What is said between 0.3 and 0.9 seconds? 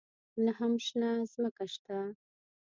نه هم